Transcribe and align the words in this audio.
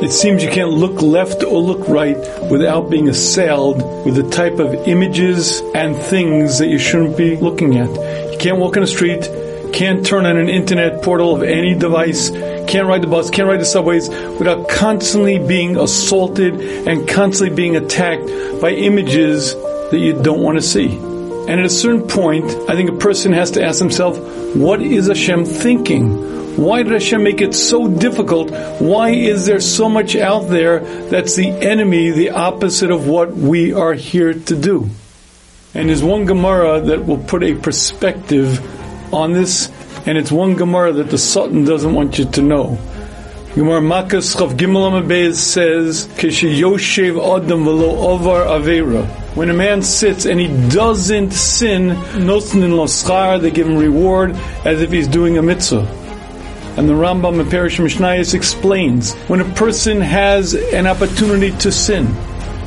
It 0.00 0.12
seems 0.12 0.44
you 0.44 0.50
can't 0.50 0.70
look 0.70 1.02
left 1.02 1.42
or 1.42 1.60
look 1.60 1.88
right 1.88 2.16
without 2.48 2.88
being 2.88 3.08
assailed 3.08 3.78
with 4.04 4.14
the 4.14 4.30
type 4.30 4.60
of 4.60 4.72
images 4.86 5.60
and 5.74 5.96
things 5.96 6.58
that 6.60 6.68
you 6.68 6.78
shouldn't 6.78 7.16
be 7.16 7.36
looking 7.36 7.76
at. 7.78 7.90
You 8.32 8.38
can't 8.38 8.58
walk 8.58 8.76
in 8.76 8.82
the 8.82 8.86
street, 8.86 9.28
can't 9.72 10.06
turn 10.06 10.24
on 10.24 10.36
an 10.36 10.48
internet 10.48 11.02
portal 11.02 11.34
of 11.34 11.42
any 11.42 11.74
device, 11.74 12.30
can't 12.68 12.86
ride 12.86 13.02
the 13.02 13.08
bus, 13.08 13.28
can't 13.28 13.48
ride 13.48 13.60
the 13.60 13.64
subways 13.64 14.08
without 14.08 14.68
constantly 14.68 15.40
being 15.40 15.76
assaulted 15.76 16.54
and 16.86 17.08
constantly 17.08 17.56
being 17.56 17.74
attacked 17.74 18.26
by 18.60 18.70
images 18.70 19.54
that 19.90 19.98
you 19.98 20.22
don't 20.22 20.40
want 20.40 20.58
to 20.58 20.62
see. 20.62 20.96
And 20.96 21.58
at 21.58 21.66
a 21.66 21.70
certain 21.70 22.06
point, 22.06 22.44
I 22.68 22.76
think 22.76 22.88
a 22.88 22.96
person 22.96 23.32
has 23.32 23.50
to 23.52 23.64
ask 23.64 23.80
himself, 23.80 24.16
what 24.54 24.80
is 24.80 25.08
Hashem 25.08 25.44
thinking? 25.44 26.37
Why 26.58 26.82
did 26.82 26.90
Hashem 26.90 27.22
make 27.22 27.40
it 27.40 27.54
so 27.54 27.86
difficult? 27.86 28.50
Why 28.80 29.10
is 29.10 29.46
there 29.46 29.60
so 29.60 29.88
much 29.88 30.16
out 30.16 30.48
there 30.48 30.80
that's 30.80 31.36
the 31.36 31.50
enemy, 31.50 32.10
the 32.10 32.30
opposite 32.30 32.90
of 32.90 33.06
what 33.06 33.32
we 33.32 33.72
are 33.72 33.94
here 33.94 34.34
to 34.34 34.56
do? 34.56 34.90
And 35.72 35.88
there's 35.88 36.02
one 36.02 36.24
Gemara 36.24 36.80
that 36.80 37.06
will 37.06 37.18
put 37.18 37.44
a 37.44 37.54
perspective 37.54 38.58
on 39.14 39.34
this, 39.34 39.70
and 40.04 40.18
it's 40.18 40.32
one 40.32 40.56
Gemara 40.56 40.94
that 40.94 41.10
the 41.10 41.18
Satan 41.18 41.64
doesn't 41.64 41.94
want 41.94 42.18
you 42.18 42.24
to 42.24 42.42
know. 42.42 42.76
Gemara 43.54 43.80
Makas 43.80 44.34
Chav 44.34 44.56
Gimel 44.56 45.34
says, 45.34 46.08
Yoshev 46.08 47.40
Adam 47.40 47.62
Velo 47.62 48.18
Ovar 48.18 48.46
Avera. 48.46 49.06
When 49.36 49.48
a 49.48 49.54
man 49.54 49.80
sits 49.82 50.26
and 50.26 50.40
he 50.40 50.48
doesn't 50.70 51.30
sin, 51.30 51.90
Nosnin 51.90 52.72
Loschar, 52.72 53.40
they 53.40 53.52
give 53.52 53.68
him 53.68 53.76
reward 53.76 54.32
as 54.64 54.82
if 54.82 54.90
he's 54.90 55.06
doing 55.06 55.38
a 55.38 55.42
mitzvah. 55.42 56.07
And 56.78 56.88
the 56.88 56.92
Rambam 56.92 57.40
in 57.40 57.46
Peirush 57.46 57.80
Mishnayos 57.80 58.34
explains 58.34 59.14
when 59.26 59.40
a 59.40 59.54
person 59.54 60.00
has 60.00 60.54
an 60.54 60.86
opportunity 60.86 61.50
to 61.58 61.72
sin, 61.72 62.06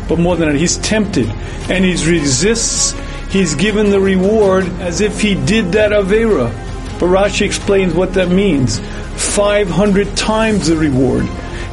but 0.10 0.20
more 0.20 0.36
than 0.36 0.50
that, 0.50 0.60
he's 0.60 0.76
tempted 0.80 1.30
and 1.70 1.86
he 1.86 1.92
resists, 1.92 2.92
he's 3.32 3.56
given 3.56 3.90
the 3.90 4.02
reward 4.02 4.66
as 4.82 5.00
if 5.00 5.22
he 5.22 5.36
did 5.46 5.72
that 5.72 5.94
Avera. 5.94 6.52
But 7.00 7.06
Rashi 7.06 7.46
explains 7.46 7.94
what 7.94 8.14
that 8.16 8.28
means. 8.28 8.82
500 9.16 10.18
times 10.18 10.68
the 10.68 10.76
reward. 10.76 11.24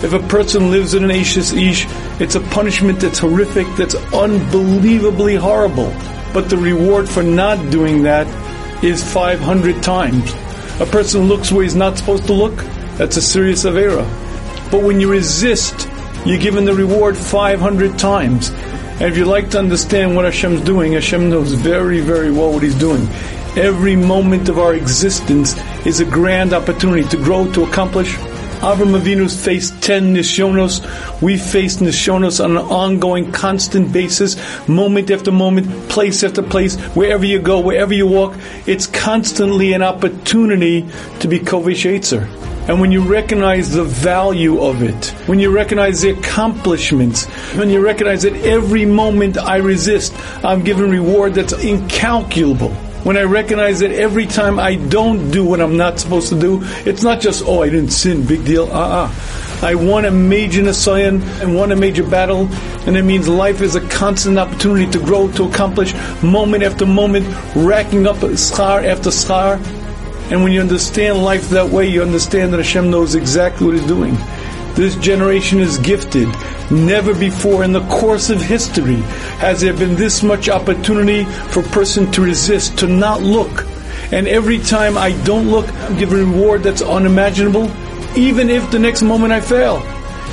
If 0.04 0.12
a 0.12 0.20
person 0.20 0.70
lives 0.70 0.94
in 0.94 1.02
an 1.02 1.10
Eishes 1.10 1.52
Ish, 1.52 1.86
it's 2.20 2.36
a 2.36 2.40
punishment 2.40 3.00
that's 3.00 3.18
horrific, 3.18 3.66
that's 3.76 3.96
unbelievably 4.14 5.34
horrible. 5.34 5.92
But 6.32 6.48
the 6.48 6.56
reward 6.56 7.08
for 7.08 7.24
not 7.24 7.72
doing 7.72 8.04
that 8.04 8.28
is 8.84 9.02
500 9.12 9.82
times. 9.82 10.32
A 10.80 10.86
person 10.86 11.22
looks 11.22 11.50
where 11.50 11.64
he's 11.64 11.74
not 11.74 11.98
supposed 11.98 12.26
to 12.26 12.32
look, 12.32 12.56
that's 12.98 13.16
a 13.16 13.22
serious 13.22 13.64
Avera. 13.64 14.04
But 14.70 14.82
when 14.82 15.00
you 15.00 15.10
resist, 15.10 15.88
you're 16.24 16.38
given 16.38 16.64
the 16.64 16.74
reward 16.74 17.16
500 17.16 17.98
times. 17.98 18.50
And 18.50 19.02
if 19.02 19.16
you 19.16 19.24
like 19.24 19.50
to 19.50 19.58
understand 19.58 20.14
what 20.14 20.24
Hashem's 20.24 20.60
doing, 20.60 20.92
Hashem 20.92 21.30
knows 21.30 21.52
very, 21.52 22.00
very 22.00 22.30
well 22.30 22.52
what 22.52 22.62
He's 22.62 22.78
doing. 22.78 23.08
Every 23.56 23.96
moment 23.96 24.48
of 24.48 24.58
our 24.58 24.74
existence 24.74 25.56
is 25.84 25.98
a 25.98 26.04
grand 26.04 26.52
opportunity 26.52 27.08
to 27.08 27.16
grow, 27.16 27.50
to 27.52 27.64
accomplish. 27.64 28.16
Avram 28.58 28.98
Avinu's 28.98 29.44
faced 29.44 29.80
10 29.82 30.14
nisyonos. 30.14 31.22
We 31.22 31.36
face 31.36 31.76
nisyonos 31.76 32.44
on 32.44 32.52
an 32.52 32.58
ongoing, 32.58 33.30
constant 33.30 33.92
basis, 33.92 34.36
moment 34.68 35.12
after 35.12 35.30
moment, 35.30 35.88
place 35.88 36.24
after 36.24 36.42
place, 36.42 36.76
wherever 36.96 37.24
you 37.24 37.38
go, 37.38 37.60
wherever 37.60 37.94
you 37.94 38.06
walk. 38.06 38.34
It's 38.66 38.88
constantly 38.88 39.74
an 39.74 39.82
opportunity 39.82 40.86
to 41.20 41.28
be 41.28 41.38
Kovish 41.38 41.88
Eitzer. 41.88 42.26
And 42.68 42.80
when 42.80 42.90
you 42.90 43.02
recognize 43.02 43.70
the 43.70 43.84
value 43.84 44.60
of 44.60 44.82
it, 44.82 45.06
when 45.26 45.38
you 45.38 45.50
recognize 45.50 46.02
the 46.02 46.10
accomplishments, 46.10 47.26
when 47.54 47.70
you 47.70 47.80
recognize 47.80 48.22
that 48.22 48.34
every 48.44 48.84
moment 48.84 49.38
I 49.38 49.58
resist, 49.58 50.12
I'm 50.44 50.64
given 50.64 50.90
reward 50.90 51.34
that's 51.34 51.52
incalculable 51.52 52.76
when 53.04 53.16
I 53.16 53.22
recognize 53.22 53.80
that 53.80 53.92
every 53.92 54.26
time 54.26 54.58
I 54.58 54.74
don't 54.74 55.30
do 55.30 55.44
what 55.44 55.60
I'm 55.60 55.76
not 55.76 55.98
supposed 55.98 56.28
to 56.30 56.38
do, 56.38 56.60
it's 56.84 57.02
not 57.02 57.20
just, 57.20 57.44
oh, 57.46 57.62
I 57.62 57.70
didn't 57.70 57.90
sin, 57.90 58.26
big 58.26 58.44
deal, 58.44 58.64
uh-uh. 58.64 59.12
I 59.60 59.74
won 59.74 60.04
a 60.04 60.10
major 60.10 60.62
Nisayon 60.62 61.22
and 61.42 61.56
won 61.56 61.72
a 61.72 61.76
major 61.76 62.08
battle, 62.08 62.48
and 62.86 62.96
it 62.96 63.02
means 63.02 63.28
life 63.28 63.60
is 63.60 63.74
a 63.74 63.88
constant 63.88 64.38
opportunity 64.38 64.90
to 64.92 64.98
grow, 64.98 65.30
to 65.32 65.44
accomplish, 65.44 65.94
moment 66.22 66.62
after 66.62 66.86
moment, 66.86 67.26
racking 67.56 68.06
up 68.06 68.16
schar 68.16 68.84
after 68.84 69.10
schar. 69.10 69.58
And 70.30 70.44
when 70.44 70.52
you 70.52 70.60
understand 70.60 71.24
life 71.24 71.48
that 71.50 71.70
way, 71.70 71.88
you 71.88 72.02
understand 72.02 72.52
that 72.52 72.58
Hashem 72.58 72.90
knows 72.90 73.14
exactly 73.14 73.66
what 73.66 73.76
He's 73.76 73.86
doing. 73.86 74.16
This 74.78 74.94
generation 74.94 75.58
is 75.58 75.76
gifted. 75.78 76.28
Never 76.70 77.12
before 77.12 77.64
in 77.64 77.72
the 77.72 77.84
course 77.88 78.30
of 78.30 78.40
history 78.40 79.02
has 79.42 79.60
there 79.60 79.72
been 79.72 79.96
this 79.96 80.22
much 80.22 80.48
opportunity 80.48 81.24
for 81.24 81.64
a 81.64 81.68
person 81.70 82.12
to 82.12 82.22
resist, 82.22 82.78
to 82.78 82.86
not 82.86 83.20
look. 83.20 83.66
And 84.12 84.28
every 84.28 84.60
time 84.60 84.96
I 84.96 85.20
don't 85.24 85.50
look, 85.50 85.68
I'm 85.82 85.98
given 85.98 86.20
a 86.20 86.24
reward 86.24 86.62
that's 86.62 86.80
unimaginable, 86.80 87.68
even 88.16 88.50
if 88.50 88.70
the 88.70 88.78
next 88.78 89.02
moment 89.02 89.32
I 89.32 89.40
fail. 89.40 89.82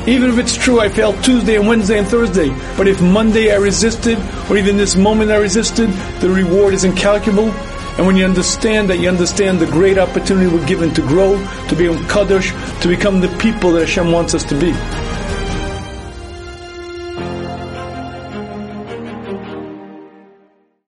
Even 0.08 0.30
if 0.30 0.38
it's 0.38 0.56
true 0.56 0.80
I 0.80 0.90
failed 0.90 1.24
Tuesday 1.24 1.56
and 1.56 1.68
Wednesday 1.68 1.98
and 1.98 2.08
Thursday, 2.08 2.50
but 2.78 2.88
if 2.88 3.02
Monday 3.02 3.52
I 3.52 3.56
resisted, 3.56 4.20
or 4.48 4.58
even 4.58 4.78
this 4.78 4.96
moment 4.96 5.32
I 5.32 5.38
resisted, 5.38 5.90
the 6.20 6.30
reward 6.30 6.76
is 6.76 6.84
incalculable, 6.84 7.52
and 7.98 8.06
when 8.06 8.18
you 8.18 8.26
understand 8.26 8.90
that, 8.90 9.00
you 9.00 9.08
understand 9.08 9.60
the 9.60 9.66
great 9.68 9.98
opportunity 9.98 10.48
we're 10.48 10.66
given 10.66 10.94
to 10.96 11.02
grow, 11.02 11.38
to 11.70 11.76
be 11.76 11.88
Kaddish, 12.08 12.52
to 12.82 12.88
become 12.90 13.22
the 13.22 13.30
people 13.38 13.72
that 13.72 13.82
Hashem 13.82 14.12
wants 14.12 14.34
us 14.34 14.44
to 14.46 14.60
be. 14.60 15.15